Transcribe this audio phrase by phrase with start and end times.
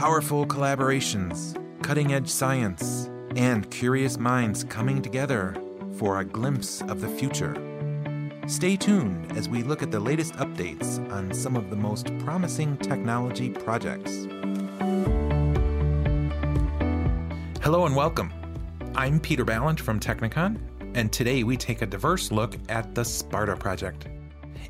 [0.00, 5.54] Powerful collaborations, cutting edge science, and curious minds coming together
[5.98, 7.54] for a glimpse of the future.
[8.46, 12.78] Stay tuned as we look at the latest updates on some of the most promising
[12.78, 14.26] technology projects.
[17.62, 18.32] Hello and welcome.
[18.94, 20.58] I'm Peter Ballant from Technikon,
[20.94, 24.08] and today we take a diverse look at the Sparta project.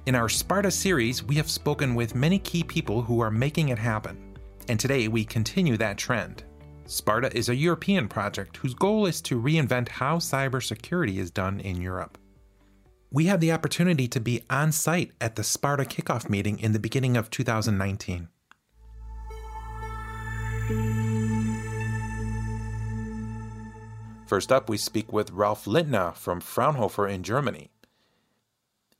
[0.07, 3.79] In our Sparta series, we have spoken with many key people who are making it
[3.79, 4.30] happen,
[4.71, 6.45] and today we continue that trend.
[6.87, 11.83] Sparta is a European project whose goal is to reinvent how cybersecurity is done in
[11.83, 12.17] Europe.
[13.11, 16.79] We had the opportunity to be on site at the Sparta kickoff meeting in the
[16.79, 18.29] beginning of 2019.
[24.29, 27.73] First up, we speak with Ralf Lindner from Fraunhofer in Germany.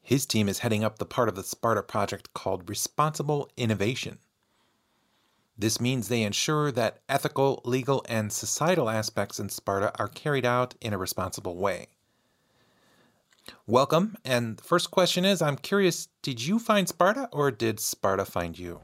[0.03, 4.19] His team is heading up the part of the Sparta project called Responsible Innovation.
[5.61, 10.75] This means they ensure that ethical, legal, and societal aspects in Sparta are carried out
[10.81, 11.89] in a responsible way.
[13.67, 14.17] Welcome.
[14.25, 18.59] And the first question is I'm curious, did you find Sparta or did Sparta find
[18.59, 18.81] you?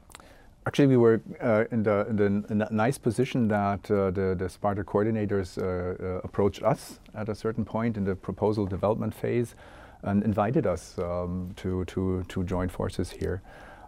[0.67, 4.35] Actually, we were uh, in, the, in, the, in, the, nice position that uh, the,
[4.37, 9.15] the Sparta coordinators uh, uh, approached us at a certain point in the proposal development
[9.15, 9.55] phase
[10.03, 13.41] and invited us um, to, to, to join forces here.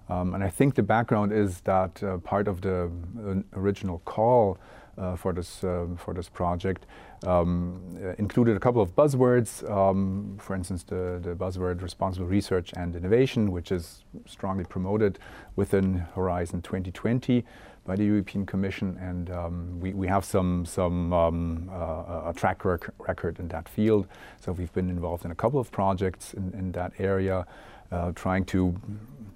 [0.10, 4.58] Um, and I think the background is that uh, part of the uh, original call
[4.98, 6.86] uh, for this uh, for this project
[7.26, 7.82] um,
[8.18, 9.70] included a couple of buzzwords.
[9.70, 15.20] Um, for instance, the, the buzzword responsible research and innovation, which is strongly promoted
[15.56, 17.46] within Horizon 2020
[17.86, 22.66] by the European Commission, and um, we, we have some some um, uh, a track
[22.66, 24.08] rec record in that field.
[24.42, 27.48] So we've been involved in a couple of projects in, in that area,
[27.92, 28.76] uh, trying to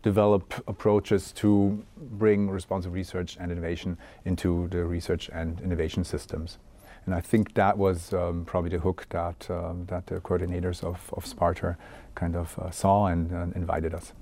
[0.04, 6.60] develop approaches to bring responsive research and innovation into the research and innovation systems.
[7.06, 11.14] And I think that was um, probably the hook that, um, that the coordinators of,
[11.14, 11.78] of Sparta
[12.16, 14.14] kind of uh, saw and uh, invited us.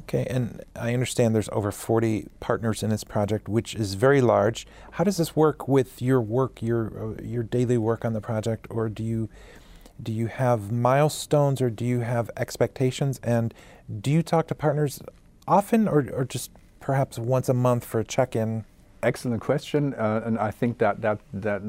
[0.00, 4.66] Okay, and I understand there's over 40 partners in this project, which is very large.
[4.92, 8.66] How does this work with your work, your uh, your daily work on the project,
[8.70, 9.28] or do you
[10.02, 13.54] do you have milestones, or do you have expectations, and
[14.00, 15.00] do you talk to partners
[15.46, 18.64] often or, or just perhaps once a month for a check in?
[19.02, 21.62] Excellent question, uh, and I think that, that that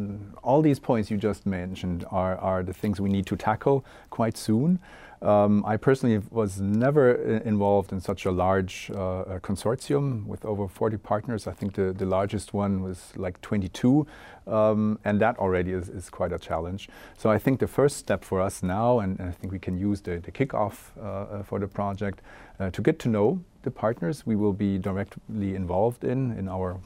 [0.43, 4.37] all these points you just mentioned are, are the things we need to tackle quite
[4.37, 4.79] soon.
[5.21, 10.97] Um, I personally was never involved in such a large uh, consortium with over 40
[10.97, 11.45] partners.
[11.45, 14.07] I think the, the largest one was like 22,
[14.47, 16.89] um, and that already is, is quite a challenge.
[17.17, 19.77] So I think the first step for us now, and, and I think we can
[19.77, 22.21] use the, the kickoff uh, uh for the project
[22.59, 26.79] uh, to get to know the partners we will be directly involved in, in our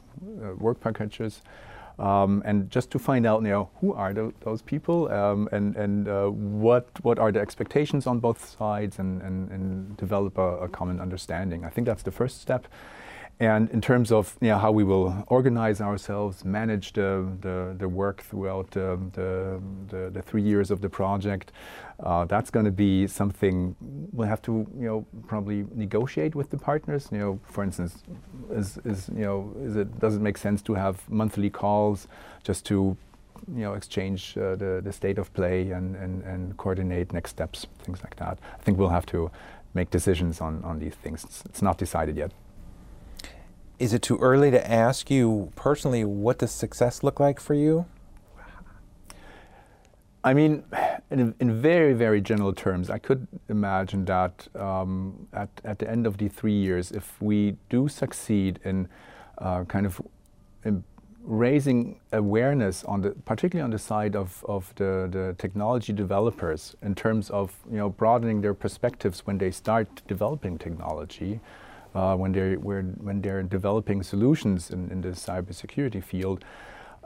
[0.44, 1.41] uh, work packages.
[1.97, 5.75] Um, and just to find out, you know, who are the, those people um, and,
[5.78, 10.57] and uh, what, what are the expectations on both sides and, and, and develop a,
[10.57, 11.63] a, common understanding.
[11.63, 12.67] I think that's the first step.
[13.40, 17.90] And in terms of you know, how we will organize ourselves, manage the, the, the
[17.90, 21.51] work throughout the, the, the, the, three years of the project,
[22.00, 23.75] uh, that's going to be something
[24.13, 27.09] we'll have to you know, probably negotiate with the partners.
[27.12, 28.03] You know, for instance,
[28.51, 32.07] is, is, you know, is it, does it make sense to have monthly calls
[32.44, 32.95] just to
[33.53, 37.68] you know, exchange uh, the, the state of play and, and, and coordinate next steps,
[37.79, 38.40] things like that.
[38.53, 39.29] I think we'll have to
[39.74, 41.25] make decisions on, on these things.
[41.25, 42.31] It's, it's not decided yet.
[43.78, 47.86] Is it too early to ask you personally what does success look like for you?
[50.24, 50.63] I mean,
[51.12, 56.08] in, in very, very general terms, I could imagine that um, at, at the end
[56.08, 58.88] of the three years, if we do succeed in
[59.38, 60.02] uh, kind of
[60.63, 60.84] in
[61.22, 66.96] raising awareness on the, particularly on the side of, of the, the technology developers in
[66.96, 71.40] terms of you know broadening their perspectives when they start developing technology,
[71.95, 76.44] uh, when they're when they're developing solutions in, in the cybersecurity field.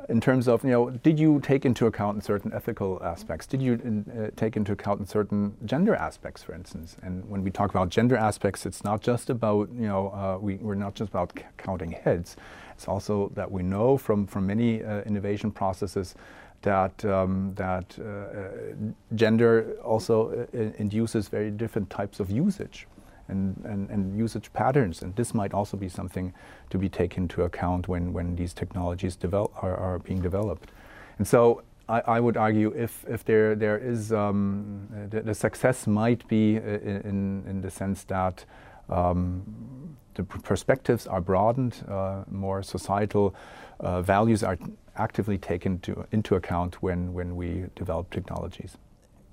[0.07, 3.45] In terms of, you know, did you take into account certain ethical aspects?
[3.45, 3.73] Did you
[4.17, 6.95] uh, take into account certain gender aspects, for instance?
[7.03, 10.55] And when we talk about gender aspects, it's not just about, you know, uh, we,
[10.55, 12.37] we're not just about counting heads.
[12.73, 16.15] It's also that we know from, from many uh, innovation processes
[16.61, 18.75] that um, that uh
[19.15, 22.85] gender also uh, induces very different types of usage
[23.29, 25.01] and, and, and, usage patterns.
[25.01, 26.33] And this might also be something
[26.69, 30.71] to be taken into account when, when these technologies develop, are, are being developed.
[31.17, 35.87] And so I, I, would argue if, if there, there is, um, the, the, success
[35.87, 38.45] might be in, in the sense that
[38.89, 43.33] um, the perspectives are broadened, uh, more societal
[43.79, 44.57] uh, values are
[44.97, 48.77] actively taken to, into account when, when we develop technologies.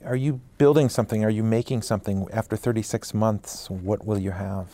[0.06, 1.24] Are you building something?
[1.24, 2.28] Are you making something?
[2.32, 4.68] After 36 months, what will you have?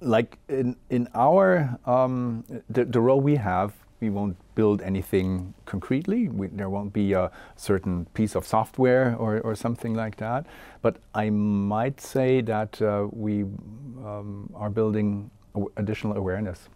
[0.00, 6.28] Like in, in our, um, the, the role we have, we won't build anything concretely.
[6.28, 10.46] We, there won't be a certain piece of software or, or something like that.
[10.80, 15.30] But I might say that uh, we um, are building
[15.76, 16.70] additional awareness.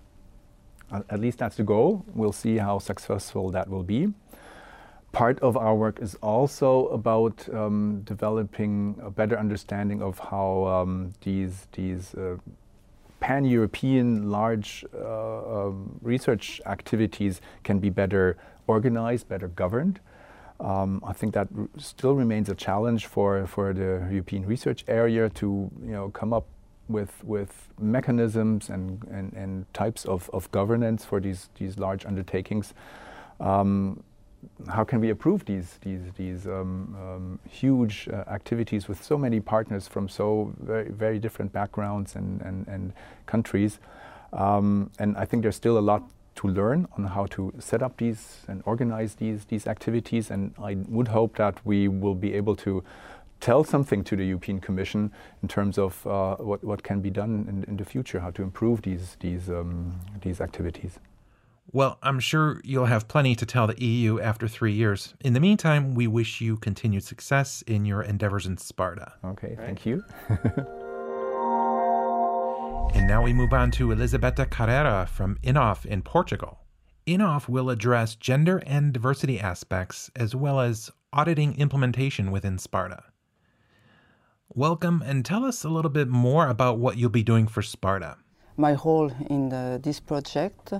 [0.92, 2.04] At least that's the goal.
[2.14, 4.12] We'll see how successful that will be.
[5.12, 11.12] Part of our work is also about um, developing a better understanding of how um,
[11.22, 12.36] these these uh,
[13.20, 18.36] pan-European large uh, um, research activities can be better
[18.66, 20.00] organized, better governed.
[20.58, 21.48] Um, I think that
[21.78, 26.46] still remains a challenge for, for the European research area to you know, come up
[26.88, 32.74] with, with mechanisms and, and, and types of, of governance for these, these large undertakings.
[33.38, 34.02] Um,
[34.68, 39.40] how can we approve these these these um, um, huge uh, activities with so many
[39.40, 42.92] partners from so very very different backgrounds and and, and
[43.26, 43.78] countries?
[44.32, 46.02] Um, and I think there's still a lot
[46.36, 50.30] to learn on how to set up these and organize these these activities.
[50.30, 52.82] And I would hope that we will be able to
[53.40, 55.10] tell something to the European Commission
[55.42, 58.42] in terms of uh, what what can be done in, in, the future, how to
[58.42, 60.98] improve these these um, these activities.
[61.72, 65.14] Well, I'm sure you'll have plenty to tell the EU after three years.
[65.20, 69.12] In the meantime, we wish you continued success in your endeavors in Sparta.
[69.24, 70.02] Okay, thank you.
[72.92, 76.58] and now we move on to Elisabetta Carrera from INOV in Portugal.
[77.06, 83.04] INOV will address gender and diversity aspects as well as auditing implementation within Sparta.
[84.52, 88.16] Welcome and tell us a little bit more about what you'll be doing for Sparta.
[88.56, 90.72] My role in the, this project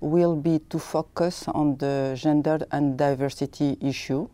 [0.00, 4.28] will be to focus on the gender and diversity issue.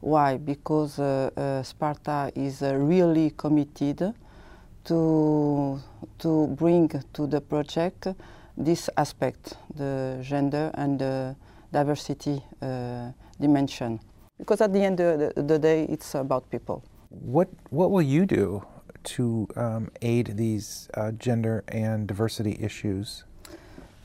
[0.00, 0.36] Why?
[0.36, 4.14] Because uh, uh, Sparta is uh, really committed
[4.84, 5.80] to,
[6.18, 8.08] to bring to the project
[8.56, 11.36] this aspect, the gender and the
[11.72, 13.10] diversity uh,
[13.40, 14.00] dimension.
[14.38, 16.84] Because at the end of the, day, it's about people.
[17.08, 18.64] What, what will you do
[19.04, 23.24] to um, aid these uh, gender and diversity issues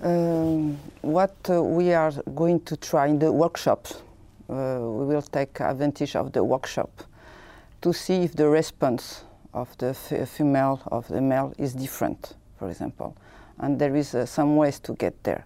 [0.01, 4.01] um, what uh, we are going to try in the workshops,
[4.50, 6.89] uh, we will take advantage of the workshop
[7.81, 13.15] to see if the response of the female of the male is different, for example,
[13.59, 15.45] and there is uh, some ways to get there.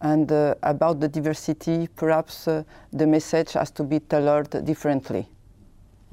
[0.00, 5.28] And uh, about the diversity, perhaps uh, the message has to be tailored differently.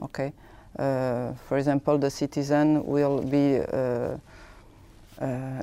[0.01, 0.31] Okay,
[0.77, 3.59] uh, for example, the citizen will be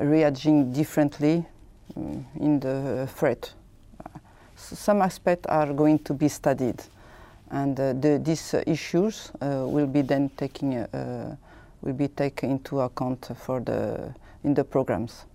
[0.01, 1.47] reacting differently
[1.95, 3.53] in the threat.
[4.57, 6.83] Some aspects are going to be studied,
[7.51, 11.37] and uh, the, these issues uh, will be then taking uh,
[11.83, 15.27] will be taken into account for the in the programs.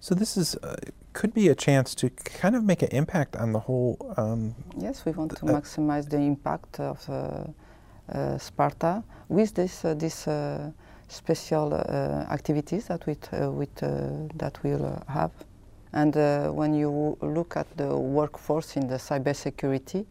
[0.00, 0.76] So this is uh,
[1.14, 3.96] could be a chance to kind of make an impact on the whole.
[4.16, 10.28] Um, yes, we want to uh, maximize the impact of uh, Sparta with this this
[11.08, 11.72] special
[12.30, 13.16] activities that we
[13.48, 13.74] with,
[14.36, 15.32] that we'll have.
[15.92, 20.06] And uh, when you look at the workforce in the cybersecurity,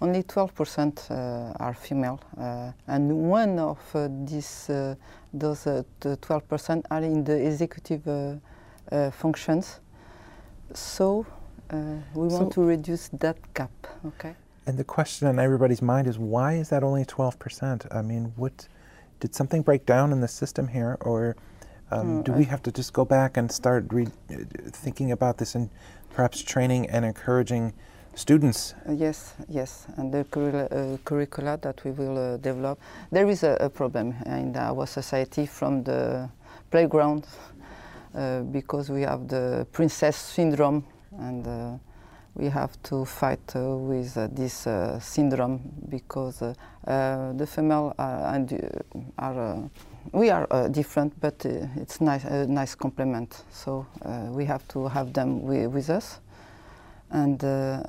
[0.00, 4.94] only 12% uh, are female, uh, and one of uh, these uh,
[5.32, 8.40] those 12% uh, are in the executive
[9.12, 9.80] functions.
[10.72, 11.26] So
[11.72, 13.70] we so want to reduce that gap.
[14.06, 14.34] Okay.
[14.66, 17.94] And the question on everybody's mind is why is that only 12%?
[17.94, 18.68] I mean, what
[19.18, 21.36] did something break down in the system here, or
[21.90, 24.08] um, mm, do we have to just go back and start re-
[24.72, 25.70] thinking about this and
[26.10, 27.72] perhaps training and encouraging
[28.14, 28.74] students?
[28.88, 32.78] Uh, yes, yes, and the curricula, uh, curricula that we will uh, develop.
[33.10, 36.28] There is a, a, problem in our society from the
[36.70, 37.26] playground
[38.14, 40.84] uh, because we have the princess syndrome
[41.18, 41.78] and uh,
[42.34, 44.66] we have to fight uh, with this
[45.00, 48.46] syndrome because the female are,
[49.18, 49.70] are
[50.12, 53.44] we are uh, different, but uh, it's nice, a nice complement.
[53.50, 56.20] So uh, we have to have them wi with us.
[57.10, 57.82] And uh,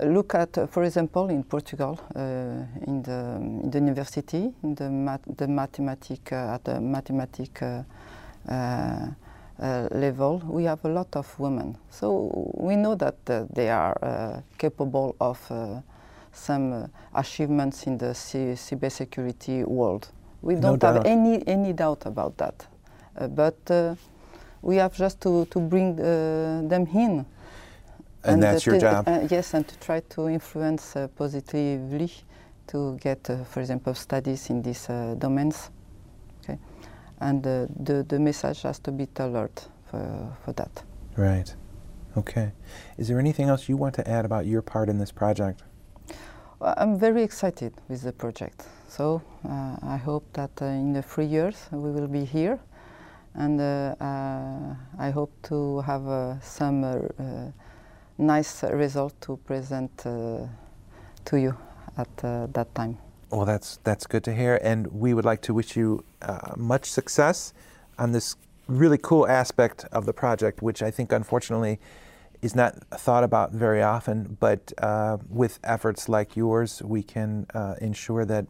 [0.00, 5.20] look at, uh, for example, in Portugal, in, the, in the university, in the, mat
[5.36, 7.60] the mathematic, at the mathematic
[9.58, 11.76] level, we have a lot of women.
[11.90, 15.38] So we know that they are capable of
[16.32, 20.08] some achievements in the cybersecurity world.
[20.46, 22.66] We don't have any, any doubt about that.
[23.18, 23.96] Uh, but uh,
[24.62, 27.26] we have just to, to bring uh, them in.
[28.22, 29.08] And, that's uh, your job?
[29.08, 32.12] uh, yes, and to try to influence uh, positively
[32.68, 35.70] to get, uh, for example, studies in these uh, domains.
[36.44, 36.58] Okay,
[37.20, 40.82] and uh, the the message has to be tailored for, for that.
[41.16, 41.54] Right.
[42.16, 42.52] Okay.
[42.98, 45.62] Is there anything else you want to add about your part in this project?
[46.60, 48.66] I'm very excited with the project.
[48.96, 52.58] So uh, I hope that uh, in the three years we will be here,
[53.34, 53.94] and uh,
[54.98, 56.80] I hope to have some
[58.16, 60.48] nice result to present to
[61.36, 61.54] you
[61.98, 62.16] at
[62.54, 62.96] that time.
[63.28, 66.86] Well, that's that's good to hear, and we would like to wish you uh, much
[66.86, 67.52] success
[67.98, 68.36] on this
[68.66, 71.78] really cool aspect of the project, which I think unfortunately
[72.40, 74.38] is not thought about very often.
[74.40, 78.46] But uh, with efforts like yours, we can uh, ensure that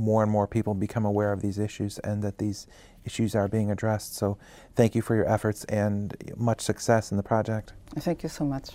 [0.00, 2.66] more and more people become aware of these issues and that these
[3.04, 4.16] issues are being addressed.
[4.16, 4.38] So,
[4.74, 7.72] thank you for your efforts and much success in the project.
[7.98, 8.70] Thank you so much.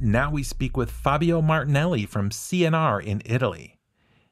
[0.00, 3.78] Now we speak with Fabio Martinelli from CNR in Italy.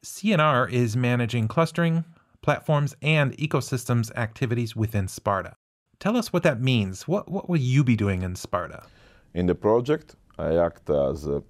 [0.04, 2.04] CNR is managing clustering,
[2.42, 5.54] platforms, and ecosystems activities within Sparta.
[6.00, 7.06] Tell us what that means.
[7.06, 8.82] What, what will you be doing in Sparta?
[9.34, 11.42] In the project, I act as a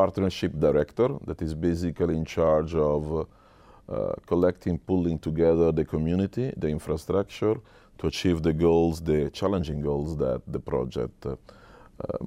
[0.00, 6.68] partnership director that is basically in charge of uh, collecting, pulling together the community, the
[6.78, 7.56] infrastructure
[7.98, 11.36] to achieve the goals, the challenging goals that the project uh, uh,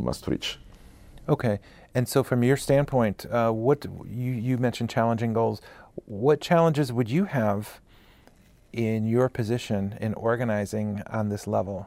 [0.08, 0.50] must reach.
[1.30, 1.60] Okay,
[1.96, 3.80] and so from your standpoint, uh, what
[4.24, 5.62] you, you mentioned challenging goals.
[6.26, 7.80] What challenges would you have
[8.74, 11.78] in your position in organizing on this level?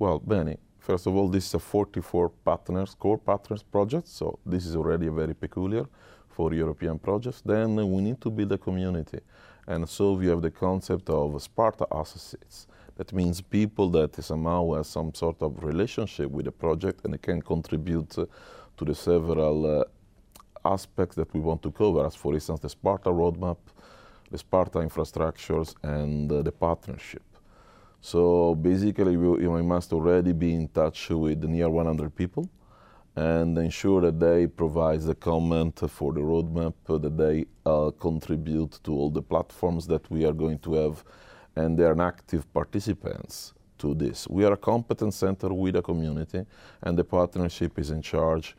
[0.00, 4.66] Well, Benny, first of all, this is a 44 partners, core partners project, so this
[4.66, 5.86] is already very peculiar
[6.28, 7.42] for European projects.
[7.42, 9.20] Then we need to build a community.
[9.66, 12.66] And so we have the concept of Sparta associates.
[12.96, 17.18] That means people that somehow have some sort of relationship with the project and they
[17.18, 18.26] can contribute uh,
[18.76, 19.84] to the several uh,
[20.64, 23.58] aspects that we want to cover, as for instance the Sparta roadmap,
[24.30, 27.22] the Sparta infrastructures, and uh, the partnership.
[28.00, 32.48] So basically, we, we must already be in touch with near 100 people
[33.16, 38.92] and ensure that they provide the comment for the roadmap, that they uh, contribute to
[38.92, 41.04] all the platforms that we are going to have,
[41.56, 44.28] and they are active participants to this.
[44.28, 46.46] We are a competence center with a community,
[46.82, 48.56] and the partnership is in charge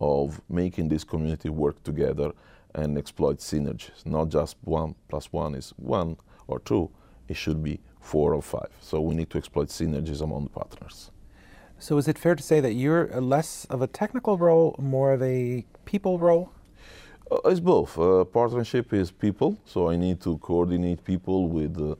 [0.00, 2.32] of making this community work together
[2.74, 4.04] and exploit synergies.
[4.04, 6.90] Not just one plus one is one or two,
[7.28, 8.70] it should be four or five.
[8.80, 11.10] So we need to exploit synergies among the partners.
[11.78, 15.22] So, is it fair to say that you're less of a technical role, more of
[15.22, 16.50] a people role?
[17.30, 17.98] Uh, it's both.
[17.98, 21.96] Uh, partnership is people, so I need to coordinate people with uh,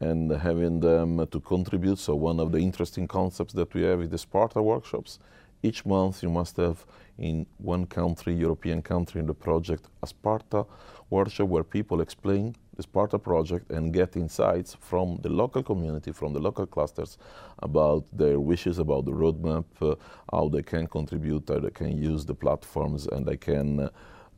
[0.00, 1.98] and having them to contribute.
[1.98, 5.18] So one of the interesting concepts that we have is the Sparta workshops.
[5.62, 6.86] Each month you must have
[7.18, 10.64] in one country, European country in the project, a Sparta
[11.10, 16.32] workshop where people explain the Sparta project and get insights from the local community, from
[16.32, 17.18] the local clusters
[17.58, 19.94] about their wishes about the roadmap, uh,
[20.32, 23.88] how they can contribute, how they can use the platforms, and they can uh,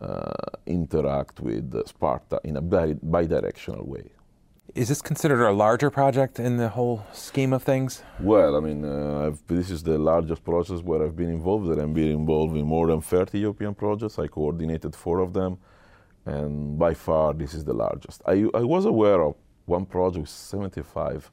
[0.00, 0.32] uh,
[0.66, 4.06] interact with Sparta in a bi- bi-directional way.
[4.74, 8.02] Is this considered a larger project in the whole scheme of things?
[8.20, 11.80] Well, I mean, uh, I've, this is the largest process where I've been involved, and
[11.82, 14.18] I've been involved in more than 30 European projects.
[14.18, 15.58] I coordinated four of them,
[16.26, 18.22] and by far this is the largest.
[18.26, 19.34] I, I was aware of
[19.66, 21.30] one project with 75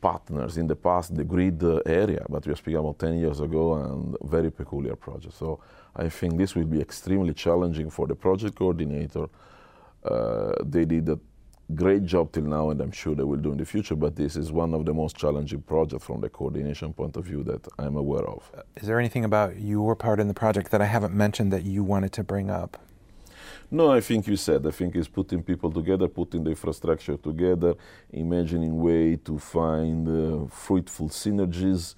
[0.00, 3.40] partners in the past, the grid uh, area, but we are speaking about 10 years
[3.40, 5.34] ago and very peculiar project.
[5.34, 5.60] So
[5.94, 9.26] I think this will be extremely challenging for the project coordinator.
[10.02, 11.18] Uh, they did a
[11.74, 13.94] great job till now, and I'm sure they will do in the future.
[13.94, 17.42] But this is one of the most challenging projects from the coordination point of view
[17.44, 18.50] that I'm aware of.
[18.76, 21.84] Is there anything about your part in the project that I haven't mentioned that you
[21.84, 22.78] wanted to bring up?
[23.72, 24.66] No, I think you said.
[24.66, 27.74] I think it's putting people together, putting the infrastructure together,
[28.10, 31.94] imagining way to find uh, fruitful synergies,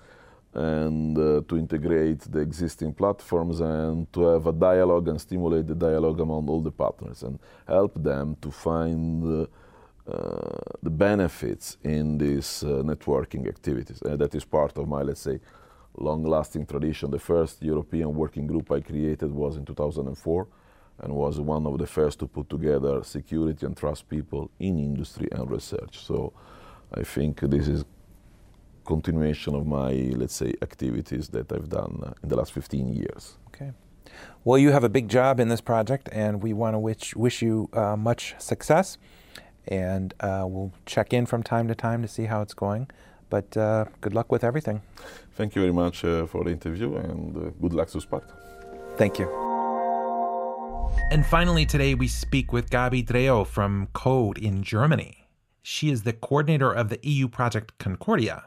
[0.53, 5.75] and uh, to integrate the existing platforms and to have a dialogue and stimulate the
[5.75, 9.47] dialogue among all the partners and help them to find uh,
[10.11, 14.03] uh, the benefits in these uh, networking activities.
[14.03, 15.41] Uh, that is part of my, let's say,
[15.97, 17.11] long-lasting tradition.
[17.11, 20.47] The first European working group I created was in 2004
[21.01, 25.29] and was one of the first to put together security and trust people in industry
[25.33, 25.99] and research.
[25.99, 26.33] So
[26.95, 27.85] I think this is
[28.85, 33.37] continuation of my, let's say, activities that I've done uh, in the last 15 years.
[33.49, 33.73] Okay.
[34.45, 37.43] Well, you have a big job in this project, and we want to wish, wish
[37.43, 38.99] you uh, much success.
[39.67, 42.89] and uh, we'll check in from time to time to see how it's going.
[43.31, 44.83] But uh, good luck with everything.
[45.35, 48.35] Thank you very much uh, for the interview and uh, good luck to Sparta.
[48.97, 49.52] Thank you.
[51.11, 55.29] And finally, today we speak with Gabi Dreo from Code in Germany.
[55.63, 58.45] She is the coordinator of the EU project Concordia.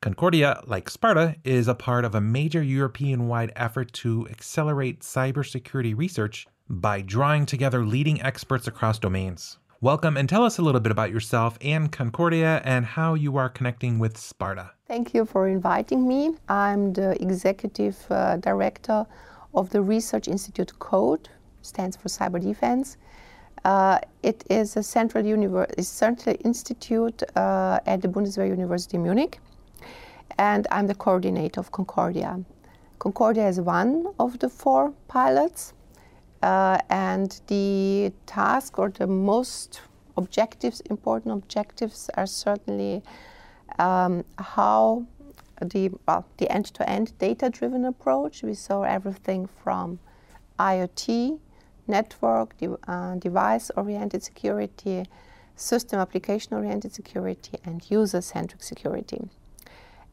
[0.00, 5.96] Concordia, like Sparta, is a part of a major European wide effort to accelerate cybersecurity
[5.96, 9.58] research by drawing together leading experts across domains.
[9.80, 13.48] Welcome and tell us a little bit about yourself and Concordia and how you are
[13.48, 14.70] connecting with Sparta.
[14.86, 16.36] Thank you for inviting me.
[16.48, 19.06] I'm the executive uh, director
[19.54, 21.28] of the Research Institute Code,
[21.64, 22.96] stands for Cyber Defense.
[23.64, 25.24] Uh, it is a central,
[25.80, 29.40] central institute uh, at the Bundeswehr University Munich,
[30.38, 32.40] and I'm the coordinator of Concordia.
[32.98, 35.72] Concordia is one of the four pilots
[36.42, 39.80] uh, and the task or the most
[40.16, 43.02] objectives, important objectives, are certainly
[43.78, 45.06] um, how
[45.62, 48.42] the well, the end-to-end data-driven approach.
[48.42, 49.98] We saw everything from
[50.58, 51.38] IoT,
[51.86, 55.04] network, de- uh, device-oriented security,
[55.56, 59.20] system application-oriented security, and user-centric security.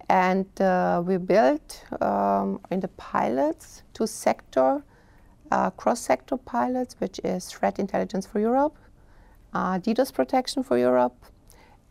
[0.10, 4.84] And uh, we built um, in the pilots two sector
[5.52, 8.78] uh, cross-sector pilots, which is threat intelligence for Europe,
[9.54, 11.26] uh, DDoS protection for Europe,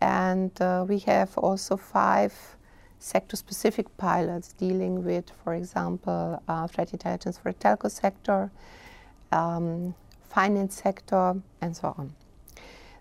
[0.00, 2.56] and uh, we have also five
[2.98, 8.50] sector-specific pilots dealing with, for example, uh, threat intelligence for the telco sector,
[9.32, 9.94] um,
[10.28, 12.14] finance sector, and so on.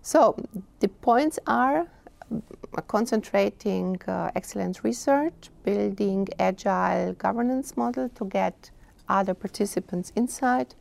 [0.02, 0.36] So
[0.80, 1.86] the points are
[2.32, 8.70] uh, concentrating uh, excellent research, building agile governance model to get
[9.08, 10.74] other participants inside,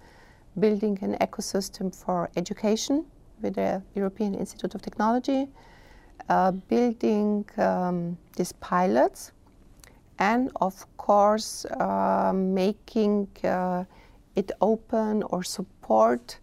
[0.59, 3.05] building an ecosystem for education
[3.41, 5.47] with the European Institute of Technology,
[6.29, 9.31] uh, building um, these pilots,
[10.19, 13.83] and of course, uh, making uh,
[14.35, 16.39] it open or support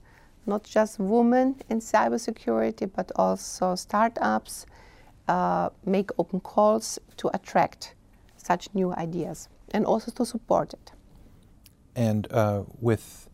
[0.46, 4.66] not just women in cybersecurity, but also startups,
[5.29, 7.94] uh, make open calls to attract
[8.37, 10.92] such new ideas and also to support it.
[11.96, 13.29] And uh, with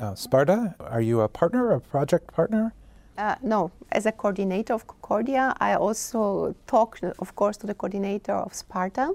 [0.00, 2.72] uh, Sparta, are you a partner, a project partner?
[3.16, 8.34] Uh, no, as a coordinator of Concordia, I also talk, of course, to the coordinator
[8.34, 9.12] of Sparta,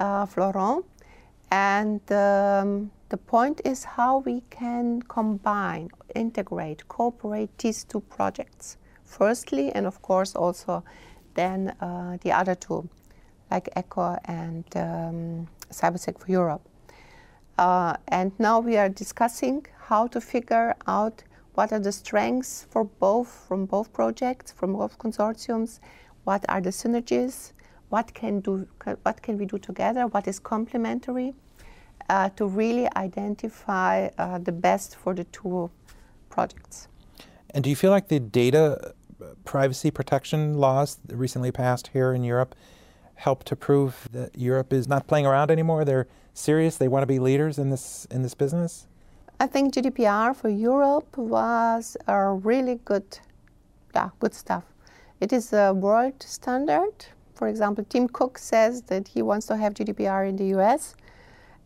[0.00, 0.84] uh, Florent.
[1.52, 8.76] And um, the point is how we can combine, integrate, cooperate these two projects.
[9.04, 10.84] Firstly, and of course also
[11.34, 12.88] then uh, the other two,
[13.50, 16.62] like ECHO and um, CyberSec for Europe.
[17.58, 22.84] Uh, and now we are discussing how to figure out what are the strengths for
[22.84, 25.80] both from both projects, from both consortiums,
[26.24, 27.52] what are the synergies,
[27.88, 28.68] what can do,
[29.02, 31.34] what can we do together, what is complementary,
[32.10, 35.70] uh, to really identify uh, the best for the two
[36.28, 36.88] projects.
[37.54, 42.24] And do you feel like the data uh, privacy protection laws recently passed here in
[42.24, 42.54] Europe
[43.14, 45.84] help to prove that Europe is not playing around anymore?
[45.84, 46.76] They're serious.
[46.76, 48.86] They want to be leaders in this in this business.
[49.38, 53.18] I think GDPR for Europe was a really good,
[53.94, 54.64] yeah, good stuff.
[55.20, 57.06] It is a world standard.
[57.34, 60.94] For example, Tim Cook says that he wants to have GDPR in the US,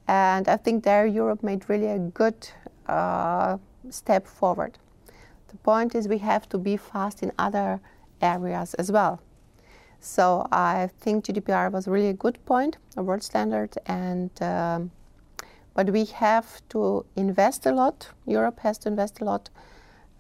[0.07, 2.49] and I think there Europe made really a good
[2.87, 3.59] uh,
[3.91, 4.79] step forward.
[5.49, 7.81] The point is we have to be fast in other
[8.21, 9.21] areas as well.
[10.01, 14.91] So I think GDPR was really a good point, a world standard, and um,
[15.73, 18.09] but we have to invest a lot.
[18.27, 19.49] Europe has to invest a lot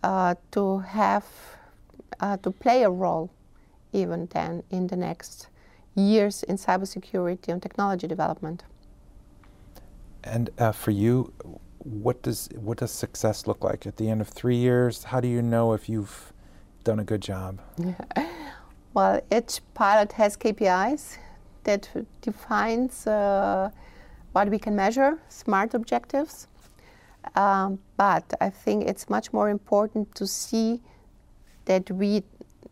[0.03, 1.27] uh, to have
[2.21, 3.31] uh, to play a role,
[3.93, 5.49] even then in the next
[5.95, 8.65] years in cybersecurity and technology development.
[10.25, 11.33] And uh, for you,
[11.79, 15.05] what does what does success look like at the end of three years?
[15.05, 16.33] How do you know if you've
[16.83, 17.61] done a good job?
[18.95, 21.19] Well, each pilot has KPIs
[21.65, 21.89] that
[22.23, 23.71] defines uh,
[24.31, 26.47] what we can measure, smart objectives.
[27.35, 30.81] Um, but I think it's much more important to see
[31.65, 32.23] that we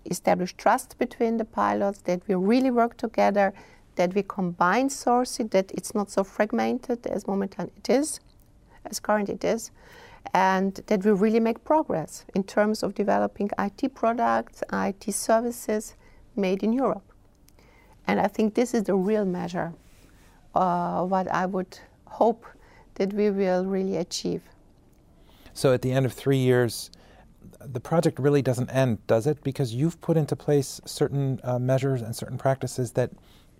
[0.06, 3.52] establish trust between the pilots, that we really work together,
[3.96, 8.20] that we combine sourcing, that it's not so fragmented as momentan it is,
[8.84, 9.70] as current it is,
[10.34, 15.94] and that we really make progress in terms of developing IT products, IT services,
[16.36, 17.04] made in Europe.
[18.06, 19.72] And I think this is the real measure,
[20.54, 22.46] uh, what I would hope
[22.94, 24.42] that we will really achieve.
[25.54, 26.90] So at the end of three years,
[27.60, 29.42] the project really doesn't end, does it?
[29.42, 33.10] Because you've put into place certain uh, measures and certain practices that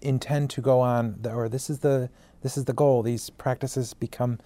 [0.02, 2.10] intend to go on, or this is the
[2.42, 3.02] this is the goal.
[3.02, 4.38] These practices become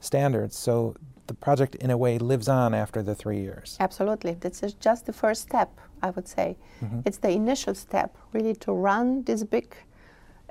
[0.00, 0.56] standards.
[0.56, 0.96] So
[1.26, 3.76] the project, in a way, lives on after the three years.
[3.80, 4.34] Absolutely.
[4.34, 5.70] This is just the first step,
[6.02, 6.56] I would say.
[6.82, 7.00] Mm-hmm.
[7.06, 9.74] It's the initial step, really, to run this big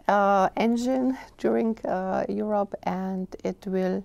[0.08, 4.04] uh, engine during uh, Europe, and it will,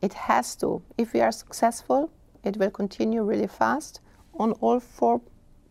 [0.00, 0.82] it has to.
[0.98, 2.10] If we are successful,
[2.42, 4.00] it will continue really fast
[4.34, 5.20] on all four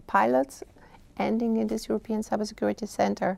[0.07, 0.63] pilots,
[1.17, 3.37] ending in this European Cybersecurity Center.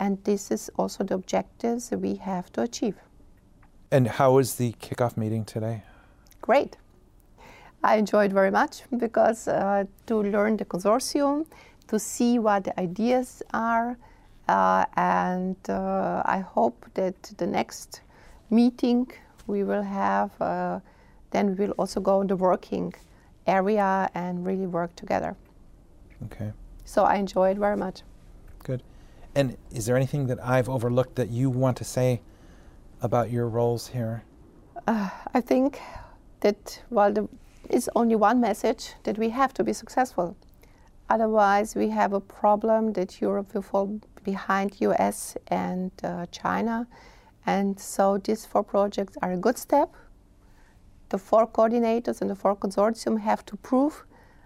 [0.00, 2.96] And this is also the objectives we have to achieve.
[3.90, 5.82] And how was the kickoff meeting today?
[6.40, 6.76] Great.
[7.82, 11.46] I enjoyed very much because uh, to learn the consortium,
[11.88, 13.96] to see what the ideas are,
[14.48, 18.00] uh, and uh, I hope that the next
[18.50, 19.10] meeting
[19.46, 20.80] we will have, uh,
[21.30, 22.94] then we will also go in the working
[23.46, 25.36] area and really work together.
[26.24, 26.52] Okay.
[26.84, 28.02] So I enjoyed very much.
[28.62, 28.82] Good.
[29.34, 32.20] And is there anything that I've overlooked that you want to say
[33.02, 34.22] about your roles here?
[34.86, 35.80] Uh, I think
[36.40, 37.26] that while there
[37.70, 40.36] is only one message that we have to be successful.
[41.08, 46.86] Otherwise, we have a problem that Europe will fall behind US and uh, China.
[47.46, 49.94] And so these four projects are a good step.
[51.10, 54.04] The four coordinators and the four consortium have to prove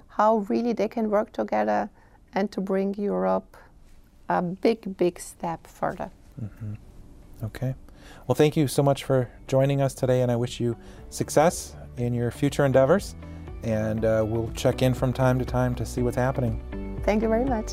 [0.09, 1.91] how really they can work together
[2.35, 3.57] and to bring Europe
[4.29, 6.11] a big, big step further.
[6.43, 6.75] Mm-hmm.
[7.45, 7.75] Okay.
[8.27, 10.77] Well, thank you so much for joining us today, and I wish you
[11.11, 13.15] success in your future endeavors.
[13.63, 17.01] And uh, we'll check in from time to time to see what's happening.
[17.05, 17.73] Thank you very much.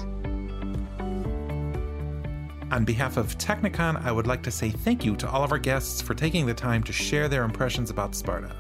[2.72, 5.60] On behalf of Technikon, I would like to say thank you to all of our
[5.60, 8.56] guests for taking the time to share their impressions about Sparta.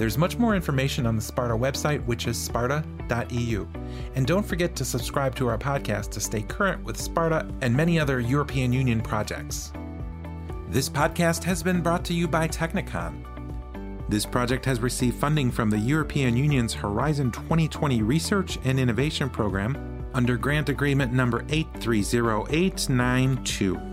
[0.00, 3.66] There's much more information on the Sparta website, which is sparta.eu.
[4.14, 8.00] And don't forget to subscribe to our podcast to stay current with Sparta and many
[8.00, 9.74] other European Union projects.
[10.70, 13.26] This podcast has been brought to you by Technikon.
[14.08, 19.76] This project has received funding from the European Union's Horizon 2020 Research and Innovation Program
[20.14, 23.89] under grant agreement number 830892.